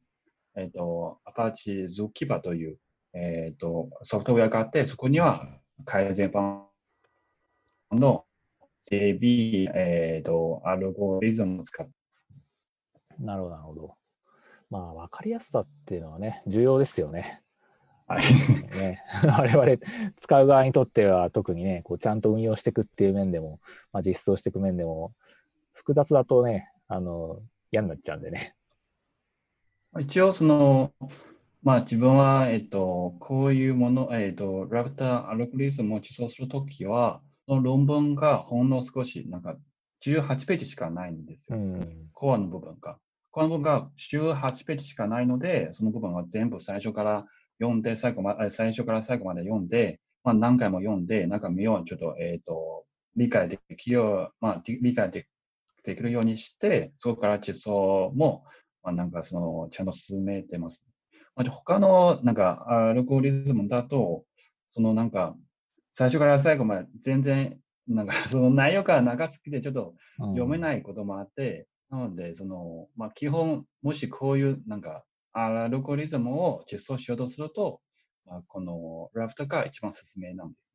[0.56, 2.78] えっ、と、Apache Zookeeper という、
[3.12, 5.48] えっ、と、ソフトウェアがあって、そこには
[5.84, 6.66] 改善版
[7.90, 8.24] の
[8.82, 11.92] 整備、えっ、と、アルゴリズムを使って
[13.18, 13.97] なるほど、なるほど。
[14.70, 17.42] まあ、わかりやすさっていうのはね、重要ですよね。
[18.06, 18.22] はい。
[18.76, 19.76] ね 我々
[20.16, 23.60] 使う側にとっては特にね、こうちゃんと運用していくっていう面でも、
[23.92, 25.12] まあ、実装していく面でも、
[25.72, 28.54] 複雑だとね、あの、嫌になっちゃうんでね。
[30.00, 30.92] 一応、その、
[31.62, 39.56] まあ自分は、えっと、こういうもの、えっと、ラプターアルゴリズムを実装するときは、その論文がほんの少し、なんか
[40.04, 41.58] 18ページしかないんですよ。
[41.58, 42.08] うん。
[42.12, 42.98] コアの部分が。
[43.30, 47.26] コアの部分が18ページしかないので、その部分は全部最初から
[47.60, 52.84] 読んで、最後まえ最初から最後まで読んで、まあ何回も読んで、なんか見よう、ちょっと、えっと、
[53.16, 55.28] 理解できるよう、まあ理解で
[55.84, 58.44] できるようにして、そこから実装も、
[58.82, 60.84] まあなんかその、ちゃんと進めてます。
[61.36, 64.24] まあ、他のなんかアルゴリズムだと、
[64.70, 65.36] そのなんか、
[65.94, 70.58] 最初から最後まで全然、なんかその内容が長すぎてちょっと読め。
[70.58, 77.80] ないこともあって、なので、その、まあ、基本、もしこういうなんか、アルゴリズムを実装しようとすると、
[78.26, 80.68] まあ、このラフトが一番進めなんです。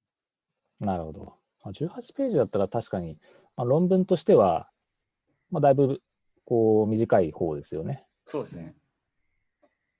[0.79, 1.35] なるほど。
[1.63, 3.17] まあ18ページだったら確かに、
[3.55, 4.69] まあ、論文としては、
[5.51, 6.01] まあ、だいぶ
[6.45, 8.05] こう短い方ですよね。
[8.25, 8.75] そうですね。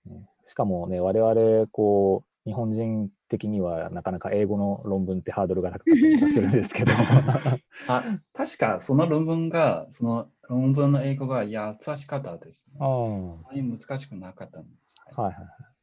[0.06, 6.92] ねしかもね、我々、こう、日本人的にはなかなか英語の論文ってハードルが高かったりとかするんですけど。
[7.88, 11.60] あ、確かその論文が、その論文の英語が優
[11.96, 12.74] しかったです、ね。
[12.74, 12.80] うん。
[12.80, 14.96] そんなに難しくなかったんです。
[15.16, 15.74] はいはいはいはい。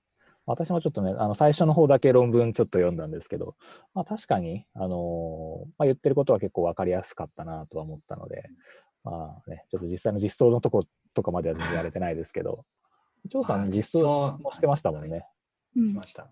[0.46, 3.54] 私もちょっとね、あの最初の方だけ論文ちょっと読んだんですけど、
[3.94, 8.50] まあ、確かに、あのーまあ、言ってることは結構わかりやすかったなとは思ったので、
[9.04, 12.64] まあね、ちょっと実際の実装のとことかまでは全然やれてないですけど、
[13.28, 15.26] 張さあん実装もしてましたもんはいね。
[15.76, 16.28] うんしました。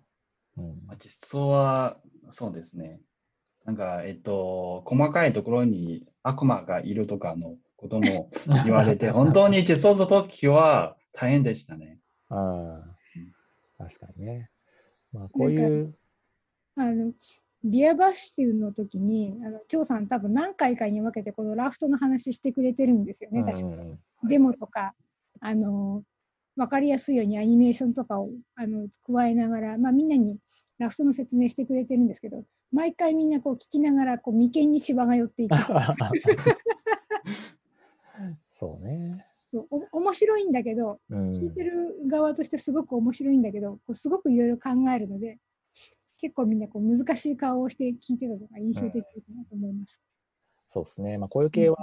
[0.57, 1.99] うんまあ、実装は、
[2.31, 3.01] そうですね。
[3.65, 8.31] なんか、えっと、細かいところに悪魔がいるとかのことも
[8.65, 11.99] 言われて、 本当に実装するときは大変でしたね。
[12.31, 12.83] うん
[13.79, 14.51] 確かにね。
[15.13, 15.95] まあ、こういう、
[16.75, 17.13] あの
[17.65, 24.95] ビアバッシュの時に、あの張さん多分何回かに分けてこのラフトの話してくれてるんですよね、確かうんうんうんデモとか、
[25.41, 26.03] あの
[26.57, 30.39] 分かりやすいようにアニメーションとかをあの加えながら、まあ、みんなに
[30.79, 35.55] ラフトの説明してくれてるんですけど、毎回みんなこう聞きながらこう眉間にしわが寄っていく。
[38.59, 39.25] そうね。
[39.53, 45.39] そうお面白いんだけど、うん聞いてる側としてすごく面白いんだけど、こうすごくいろいろ考えるので、
[46.19, 49.01] 結構みんなこう難しい顔をして聞いてたのが印象的だ
[49.37, 50.03] なと思います。
[50.67, 51.19] そうですね。
[51.19, 51.77] まあ、こういう系は、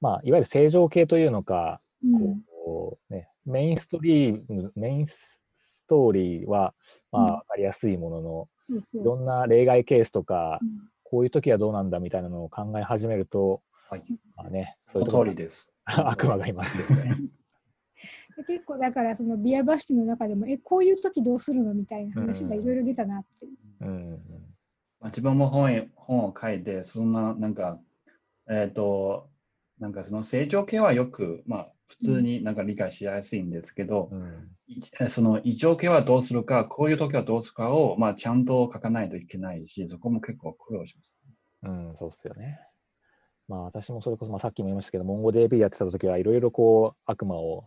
[0.00, 5.40] まあ、いわゆる正常系というのか、うんこうね、メインストリーム、メインス
[5.86, 6.74] トーリーは、
[7.12, 10.68] まあ、うんわかりやすいものの、そうそういろんな例外ケースとかう、ん
[11.04, 14.04] こういう時はどうなんだみたいなのを考え始めると、はい。
[14.36, 15.72] まあね、そういうところ通りです。
[16.06, 17.16] 悪魔がいますよね。
[18.36, 23.46] で 結構だからそのビアバッシュの中でも、え、こういう時どうするのみたいな話がいろいろ出たなって。
[23.80, 24.10] うんうん
[25.00, 27.80] まあ、自分も本へ本を書いて、そんな、なんか、
[28.48, 29.30] えっ、と、
[29.78, 34.50] なんかその成長系はよく、まあ、普通になんか理解しやすいんですけど、うん
[35.08, 41.16] その異常系はどうするか、こういう時はどうするかを、まあ、ちゃんと書かないといけないし、そこも結構苦労します。
[41.62, 42.60] うん、そうっすよね。
[43.48, 47.64] まあ私もそれこそ、まあ、さっきも言いましたけど、MongoDB やってた時はいろいろこう悪魔を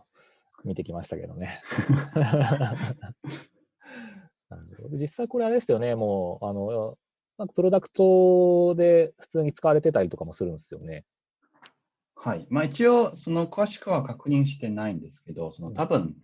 [0.64, 1.60] 見てきましたけどね。
[4.92, 6.98] 実際これあれですよね、もう、あの、
[7.38, 11.04] なんかプロダクトで普通に使われてたりとかもするんですよね。
[12.14, 12.46] はい。
[12.50, 16.14] まあ一応、その詳しくは確認してないんですけど、その多分、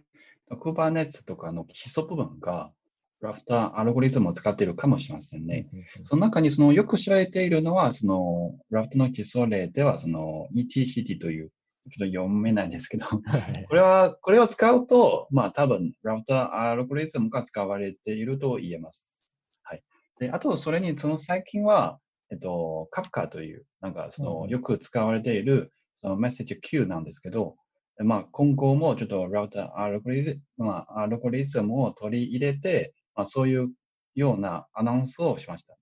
[0.51, 2.73] Kubernetes とかの基礎部分が、
[3.21, 5.69] ラフターアルゴリズムを使っているかもしれませんね。
[6.05, 11.51] その中にそのよく知られているのは、そのラフターの基礎例では、その ETCT という、
[11.91, 19.37] ちょっと読めないんですけど、これは、これを使うと、まあ多分、ラフターアルゴリズムが使われていると言えます。
[19.63, 19.83] はい。
[20.21, 21.99] で、あと、それに、その最近は、
[22.31, 27.57] えっと、Kafka という、なんか、その、うんよく使われている、そのメッセージ Q なんですけど、
[28.05, 33.73] まあ、今後もちょっとラウターアルゴリズム、まあ、アルゴリズムを取り入れて、まあ、そういう
[34.15, 35.75] ようなアナウンスをしました。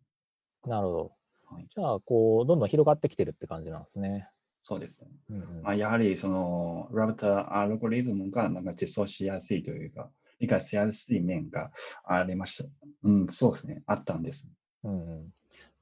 [0.67, 1.13] なるほど
[1.55, 1.69] はい。
[1.73, 4.31] じゃあ、こう、どんどん広がってきてるって感じなんですね。
[4.63, 5.09] そうですね。
[5.31, 10.09] うんうんまあ、やはり、その、ラウターアルゴリズムがなんか実装しやすいというか、
[10.41, 11.71] 理解しやすい面が
[12.05, 12.71] ありました。
[13.03, 13.83] うん、そうですね。
[13.87, 14.49] あったんです。
[14.83, 15.33] うんうん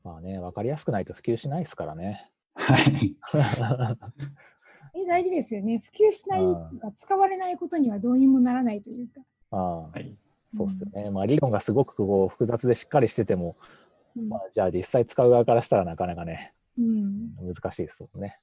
[0.03, 2.31] まあね、わかりやすくないと普及しないですからね。
[2.55, 3.17] はい。
[5.01, 5.79] え大事ですよね。
[5.79, 9.23] 普及しないとか、使われないことにはどうにもならないというか。
[9.51, 10.17] ああはい。
[10.57, 11.11] そうっすよね。
[11.11, 13.57] まあ理論がすごくこう複雑でしっかりしてても、
[14.17, 18.39] うんまあ、じゃあ実際使う側からしたらなかなかね、うん、難しいですもんね。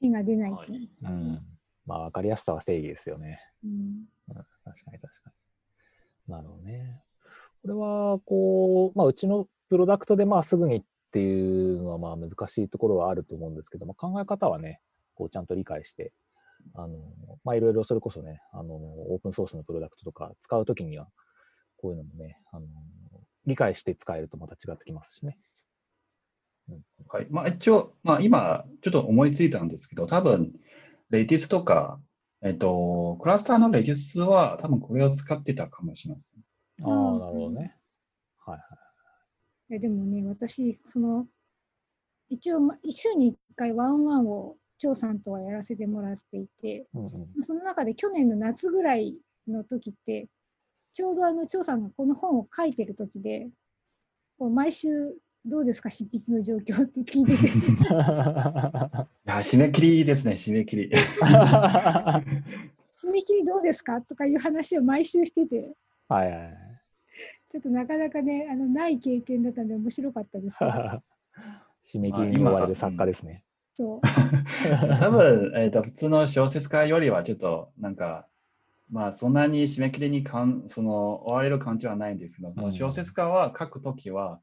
[0.00, 0.56] 手が出ないう。
[1.04, 1.42] うん。
[1.86, 3.40] まあわかりやすさは正義ですよね。
[3.64, 4.06] うん
[4.64, 5.30] 確かに確か
[6.28, 6.32] に。
[6.34, 7.00] なるほどね。
[7.62, 14.80] これは、こう、まあ、うちのプロダクトで、まあ、すぐにっていうのは、まあ、難しいところはあると思うんですけども、考え方はね、
[15.14, 16.12] こう、ちゃんと理解して、
[16.74, 16.98] あの、
[17.44, 21.08] まあ、いろいろそれこそね、あの、オープンソースのプロダクトとか使うときには、
[21.76, 22.66] こういうのもね、あの、
[23.46, 25.38] 理解して使えるとまた違ってきますしね。
[27.08, 27.26] はい。
[27.30, 30.52] まあ、一応、まあ、今、ちょっと思いついたんですけど、多分、
[31.10, 32.00] レディスとか、
[32.42, 36.42] えっと、クラスターのレディスは、多分これを使ってたかもしれません。
[36.84, 37.76] ああ、うんなるほどね。
[38.44, 38.60] はいは
[39.70, 39.74] い。
[39.76, 41.26] えでもね、私、その、
[42.28, 47.44] 一応、ま週に1回ワンワンを張さんとはやらせてもらっていて、うんうん。
[47.44, 49.16] その中で去年の夏ぐらい
[49.48, 50.28] の時って、
[50.96, 53.50] ちょうどあの張さんがこの本を書いてる時で、
[54.38, 54.88] こう毎週
[55.44, 57.52] どうですか、執筆の状況って聞いてて、 い
[59.26, 60.88] や、締め切りですね、締め切り。
[62.96, 65.74] 締め切りどうですかとかいう話を毎週してて、
[66.08, 66.56] はいはいはい。
[67.50, 70.70] ちょっとなかなかね、あのない経験だったんで面白かったですけど、
[71.84, 73.44] 締め切りに追われる作家ですね。
[73.76, 74.00] そう
[74.98, 78.26] 多分、えっと、普通の小説家よりは、ちょっと、なんか、
[78.90, 84.40] まあ、そんなに締め切りにかん、その、追われる感じはないんですけど、その小説家は書くときは、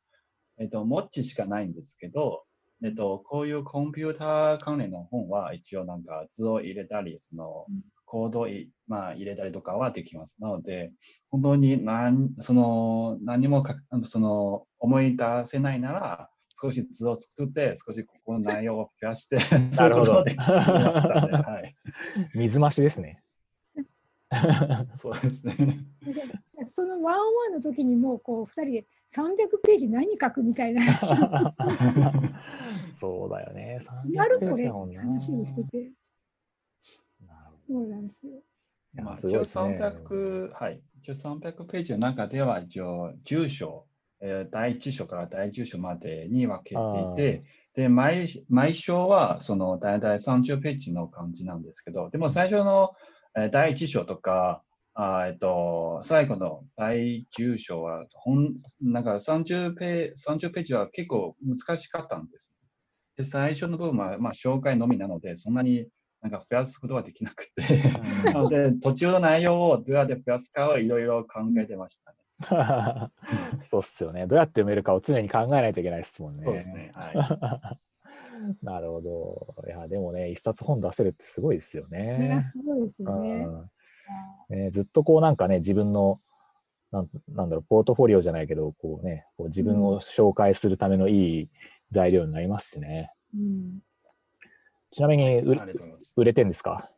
[0.60, 2.44] えっと、文字しかないんですけど、
[2.84, 10.36] えっと、こういうコンピューター関連の本は、一応なんか図を入れたり、そのうん、コードをい、まあ、入れたりとかはできます。
[10.40, 10.92] なので、
[11.32, 16.30] 本当に何、その、何もか、その、思い出せないなら、
[16.62, 19.38] 少し図を作って、少しここの内容を増やして、
[19.78, 21.76] なるほど はい。
[22.36, 23.24] 水増しですね。
[24.96, 25.80] そうですね。
[26.66, 31.26] そのワンワンの時にもうこう2人で300ページ何書くみたいな話を
[32.92, 33.80] そうだよね。
[34.12, 34.98] なる300ペーこれ。
[34.98, 35.92] 話をしてて、
[37.28, 38.34] なるほそうなんですよ。
[38.96, 39.80] まあ、一応すごいですね。
[40.10, 40.82] 300、はい。
[41.02, 43.86] 一応300ページの中では、一応10章、
[44.22, 46.82] えー第1章から第10章までに分けて
[47.14, 47.44] いて、
[47.74, 53.13] で、毎、毎章は、その、大体30ページの感じなんですけど、でも最初の、えー
[53.52, 54.64] 第1章とか、
[54.96, 62.54] あーえっと、最後の第10章は、ほん、なんか30ページ、30ページは結構難しかったんです。
[63.18, 65.88] で、最初の部分は、まあ、紹介のみなので、そんなに
[66.22, 67.64] なんか増やすことはできなくて、
[68.32, 72.18] なの で、途中の内容をどうやって増やすかをいろいろ考えてましたね。
[73.64, 74.28] そうっすよね。
[74.28, 76.44] どうやって読めるかを常に考えないといけないですもんね。
[76.44, 76.92] そうですね。
[76.94, 77.16] はい。
[78.62, 79.56] なるほど。
[79.68, 82.52] いや、でもね、一冊本出せるってすごいですよねね。
[82.54, 83.46] すごいですよね。
[83.46, 83.70] うん
[84.50, 86.20] ねずっとこうなんかね、自分の、
[86.92, 91.50] なんなんだろう、ポートフォリオじゃないけど、こうね、こう自分を紹介するためのいい
[91.90, 93.12] 材料になりますしね。
[93.34, 93.80] うん、
[94.92, 95.58] ちなみにあ売。
[96.18, 96.92] 売れてんですか？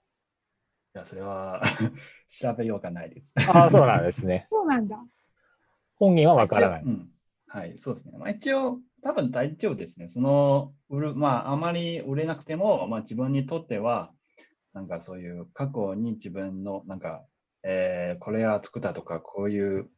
[0.96, 1.62] いや、それは
[2.30, 3.34] 調べようがないです。
[3.50, 4.48] ああ、そうなんですね。
[4.50, 4.98] そうなんだ。
[5.96, 6.84] 本人はわからない。
[6.84, 7.12] うん。
[7.48, 8.18] はい、そうですね。
[8.18, 10.10] まあ、一応、多分大丈夫ですね。
[10.10, 14.12] その、売る、まあ、あまり売れなくても、まあ、自分にとっては、
[14.74, 17.24] なんかそういう過去に自分の、なんか、
[17.64, 19.90] えーこれは作ったとか、こういう、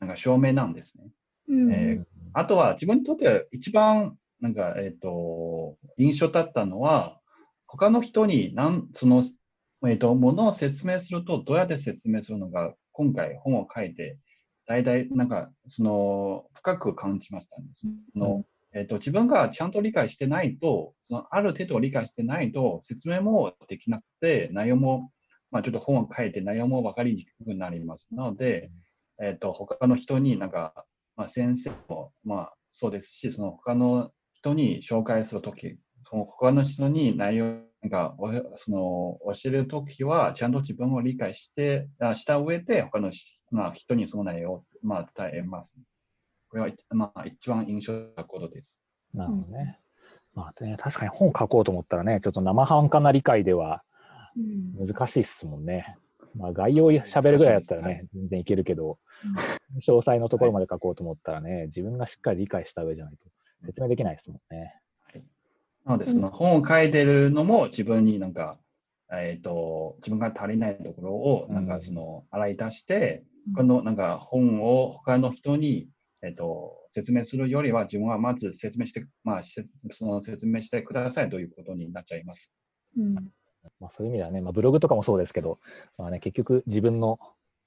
[0.00, 1.04] なんか証明なんですね。
[1.48, 7.20] うんえーあとは自分にとっては一番なんか、えっ、と、印象だったのは、
[7.66, 9.22] 他の人になんその、
[9.86, 14.16] えっ、と、ものを説明するとどうやって説明するのか、今回本を書いて
[14.72, 17.68] 大体なんかその深く感じましたね。
[17.74, 17.86] そ
[18.18, 18.44] の
[18.74, 25.10] えっと、自分がちゃんと理解してないと、そのある程度理解してないと説明もできなくて、内容も、
[25.50, 28.08] まあ、ちょっと本を書いて内容も分かりにくくなります。
[28.12, 28.70] なので、
[29.22, 35.76] えっと、他の人になんか、まあ、先生も、まあ、そうですし、その他の人に紹介するとき、
[36.08, 37.58] その他の人に内容
[37.90, 38.14] が
[38.54, 43.12] その教えるときは、ちゃんと自分を理解してあした上で、他の、
[43.52, 45.76] まあ、人にその内容を、まあ、伝えます。
[46.48, 48.82] これは、まあ、一番印象なことです。
[49.14, 49.78] なるほどね。
[50.34, 53.82] まあね、確かに本書こうと思ったらね、ちょっと生半可な理解では
[54.36, 54.40] う
[54.82, 55.96] ん難しいっすもんね。
[56.34, 58.98] まあ概要を喋るぐらいだったらね、全然いけるけど、
[59.86, 63.28] 詳細のところまで書こうと思ったらね、自分がしっかり理解した上じゃないと
[63.66, 64.80] 説明できないですもんね。
[65.12, 65.24] はい、
[65.84, 68.58] なので、その本を書いてるのも自分になんか、
[69.12, 75.88] えっ、と、自分が足りないところをなんかその洗い出して、うんこのなんか本を他の人に、
[76.22, 82.52] えっ、と、説明するよりは自分はまず説明して、まあ、せその説明してくださいということになっちゃいます。
[82.96, 83.14] うん
[83.80, 85.58] まあ、そういう意味ではね、まあ、ブログとかもそうですけど、
[85.98, 87.18] まあね、結局自分の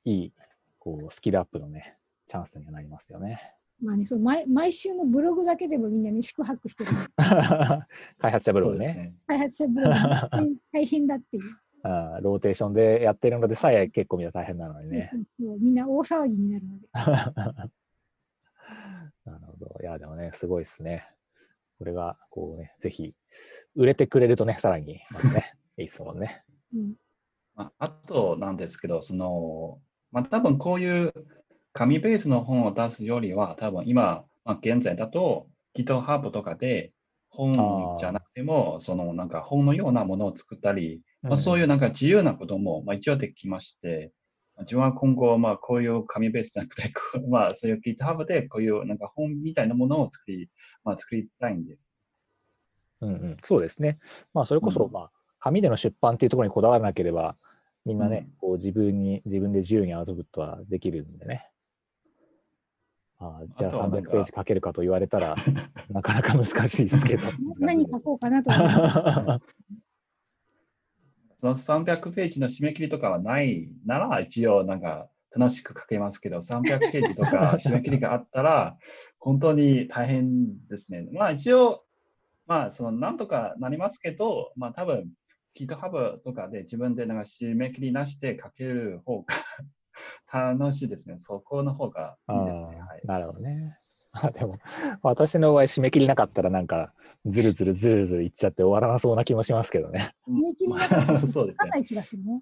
[0.06, 0.34] いい
[0.80, 3.54] こうスキルアップのね、チャンスにはなりますよね。
[3.86, 6.91] まあね、そう毎毎週のブログだけでもみんなね、四苦八苦してる。
[8.17, 9.13] 開発者ブログね。
[9.27, 9.93] 開発者ブログ
[10.73, 11.43] 大変だっていう。
[11.83, 15.11] あーローテーションでやってるのでさえ結構みんな大変なのにね。
[15.11, 16.88] そうそうみんな大騒ぎになるので。
[19.25, 19.77] なるほど。
[19.81, 21.07] いや、でもね、すごいですね。
[21.77, 23.13] これが、こうね、ぜひ、
[23.75, 25.03] 売れてくれるとね、さらに、ね、
[25.77, 26.43] いいっすもんね。
[26.73, 26.95] うん
[27.55, 29.79] まあ、あとなんですけど、その、
[30.11, 31.13] まあ、多分こういう
[31.76, 35.47] 紙ベースの本を出すよりは、多分今、まあ、現在だと
[35.78, 36.93] GitHub とかで
[37.30, 44.13] 本じゃなくても、そのなんか本のようなものを作ったり、まあ、そういうなんか自由なことも、まあ、一応できまして、
[44.55, 46.93] まあ自分は今後、まあ、こういう紙ベースじゃなくて、
[47.30, 50.49] まあ、そういう GitHub でこういうなんか本みたいなものを作り、
[50.86, 51.89] まあ、作りたいんです。
[53.01, 53.99] うんうん、そうですね。
[54.34, 57.36] まあ、それこそ、うんまあ、紙での出版っていうところにこだわらなければ、
[57.84, 61.51] みんなね、うんこう自分に、自分で自由にアウトプットはできるんでね。
[63.20, 65.36] あーじゃあ300あとはなんかページ書けるかと言われたら、
[65.89, 67.24] なかなか難しいですけど。
[67.59, 69.45] 何書こうかなと思って。
[71.41, 78.78] その300ページの締め切りとかはないなら、一応なんか楽しく書けますけど、300ページとか 締め切りがあったら、
[79.20, 81.07] 本当に大変ですね。
[81.11, 81.86] まあ一応、
[82.47, 85.11] まあそのなんとかなりますけど、まあ多分
[85.55, 89.36] GitHub とかで自分でなんか締め切りなしで書ける方が
[90.32, 91.18] 楽しいですね。
[91.18, 92.66] そこの方がいいですね。
[92.82, 93.78] はいなるほどね。
[94.16, 94.60] ま あでも、
[95.02, 96.93] 私の場合、締め切りなかったら、なんか、
[97.26, 100.16] ずるずるずるずるいっちゃって終わらなそうな気もしますけどね。
[100.26, 102.41] 人気になったらそう気がするね。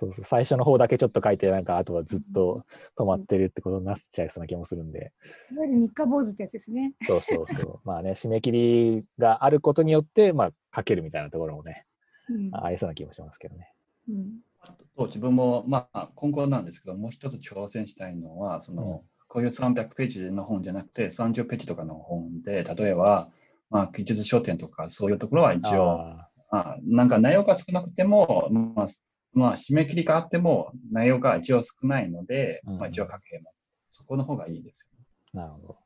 [0.00, 2.64] そうそう、最初の方だけちょっと書いて、なんか、あとはずっと
[2.98, 5.12] 止まってるってことになっちゃいそうな気もするんで。
[5.52, 6.94] いわゆる三日坊主ってやつですね。
[7.06, 7.80] そうそうそう。
[7.84, 11.86] まあね、締め切りがあることによって、まあ、書けるみたいなところもね、
[12.28, 13.72] うんありそうな気もしますけどね。
[14.08, 14.51] うんあ
[14.96, 23.30] と自分も、まあ、今後なんですけど、もう一つ挑戦したいのは、その、うんこういう300ページの本じゃなくて、30ページとかの本で、例えば、
[23.70, 28.88] まあ、技術書店とか、そういうところは一応、ああなんか内容が少なくても、まあ、
[29.32, 33.70] まあ、締め切りがあっても、内容が一応少ないので、うんまあ、一応書けます。
[33.90, 35.76] そこの方がいいですーなるほど。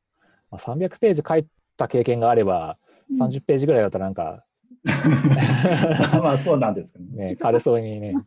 [0.50, 1.46] まあ、300ページ書い
[1.76, 2.78] た経験があれば、
[3.16, 4.42] 30ページぐらいだったらなんか、よ。
[6.22, 7.26] まあ、そうなんですけどね。
[7.26, 8.14] ね、軽そうにね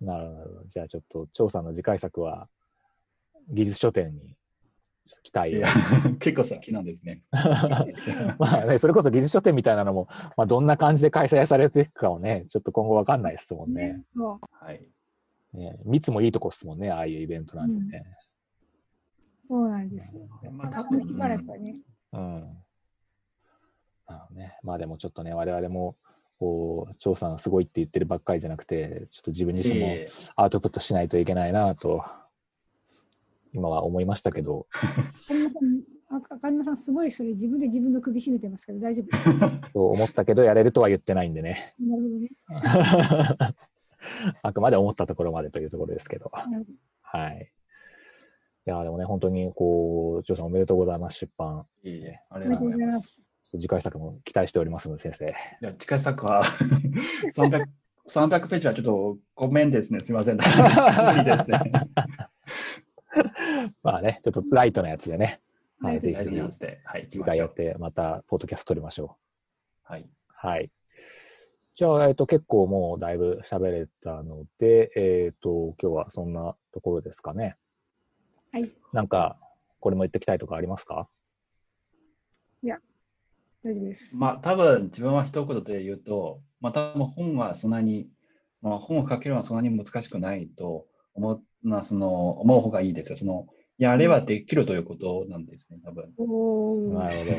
[0.00, 0.64] なるほど。
[0.66, 2.48] じゃあちょっと、張さんの次回作は、
[3.50, 4.36] 技術書店に
[5.22, 5.68] 期待をいや。
[6.20, 7.22] 結構好きなんですね。
[8.38, 14.02] まあね、それこそ技術書店みたいなのも、まあ、どんな感じで開催されていくかをね、ちょっと今後わかんないですもんね。
[14.14, 14.86] そうはい。
[15.54, 18.04] ね密もいいとこっすもんね、ああいうイベントなんでね。
[19.46, 20.28] そうなんですよ。
[20.52, 21.74] まあ、ま多分しばらくはね。
[22.12, 22.58] うん。
[24.34, 24.58] ね。
[24.62, 25.96] まあでもちょっとね、我々も、
[26.38, 32.04] こう、張さんすごいって言ってるばっかりじゃなくて、ちょっと自分自身もええアウトプットしないといけないなと、
[33.52, 34.66] 今は思いましたけど、
[35.24, 39.50] 赤沼さん、あ赤沼さん、すごいそれ自分で自分の首絞めてますけど、大丈夫ですか？
[39.74, 41.74] そう思ったけど、やれるとは言ってないんでね。
[41.80, 42.28] なるほどね。
[44.42, 46.30] あくまで思ったところまでというところですけど。
[46.34, 46.66] なるほど
[47.02, 47.52] はい。
[48.66, 51.66] いや、でもね、本当に、こう、張さんおめでとうございます、出版。
[51.82, 53.27] いえいえ、あおりがとうございます。
[53.50, 53.58] す。
[53.58, 55.26] 次回作も期待しておりますので、先生。
[55.26, 56.44] いや、近作は
[57.34, 57.64] 300、
[58.08, 60.00] 300ページはちょっとごめんですね。
[60.00, 60.36] すみません。
[60.40, 61.72] 無理ですね。
[63.82, 65.40] まあね、ちょっとライトなやつでね、
[65.80, 67.24] はい、ぜひ大ぜひ次。
[67.24, 69.16] 回やって、また、ポッドキャスト撮りましょ
[69.88, 69.92] う。
[69.92, 70.08] はい。
[70.28, 70.70] はい。
[71.74, 77.56] じゃあ、えっ、と、結構もうだいぶ喋れたので、えっ、と、今日はそんなところですかね。
[78.52, 78.70] はい。
[78.92, 79.38] なんか、
[79.80, 81.08] これも言っておきたいとかありますか？
[83.62, 84.16] 大丈夫です。
[84.16, 88.08] まあ、多分自分は一言で言うと、まあ、多分本はそんなに、
[88.62, 93.18] まあ、本を書けるのはそんなに難しくないと思う、まあ、その思う方がいいですよ。
[93.18, 93.46] その
[93.78, 96.12] やればできるということなんですね、多分。
[96.18, 96.94] おお。
[96.94, 97.30] なるほど。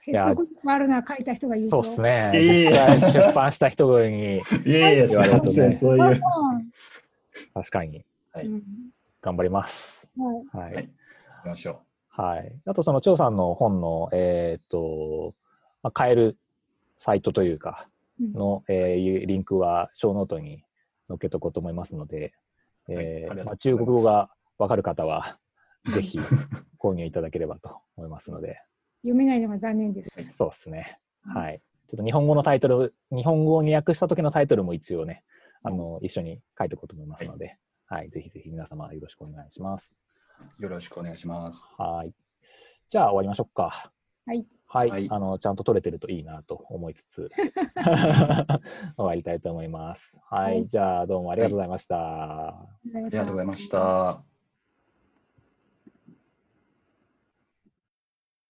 [0.00, 1.82] 説得力あるな、書いた人が言うと。
[1.82, 3.10] そうですね。
[3.12, 6.20] 出版した人に、いやいや、言われるとねそういう。
[7.54, 8.62] 確かにはいうん
[9.22, 10.06] 頑張ります。
[10.52, 10.64] はい。
[10.64, 10.74] はい。
[10.74, 12.52] はい行きましょはい。
[12.66, 15.34] あと、その、張さんの本の、えっ、と、
[15.84, 16.36] まあ、買える
[16.96, 17.86] サイトというか、
[18.20, 20.64] うんの、えーリンクは、ショーノートに
[21.08, 22.32] 載っけとこうと思いますので、
[22.88, 25.38] えーはいありがとうございますまあ、中国語がわかる方は、
[25.92, 26.18] ぜひ
[26.80, 28.60] 購入いただければと思いますので、
[29.02, 30.32] 読めないのが残念です。
[30.32, 30.98] そうですね。
[31.22, 31.60] はい。
[31.88, 35.22] ちょっと日本語のタイトル、日本語に訳した時のタイトルも一応ね、
[35.62, 39.94] あの、一緒に書いておこうと思いますので、はい、ぜひぜひ皆様よろしくお願いします。
[40.58, 40.62] う。
[40.62, 41.66] よろしくお願いします。
[41.76, 42.12] はい。
[42.88, 43.92] じゃあ終わりましょうか。
[44.24, 44.46] はい。
[44.74, 44.90] はい。
[44.90, 47.30] はいあの、ちゃんと取れてるといいなと思いつつ、
[48.96, 50.18] 終わりたいと思います。
[50.28, 50.54] はい。
[50.54, 51.96] はいじゃあどうもありがとうございました。
[51.96, 54.33] ありがありがとうございました。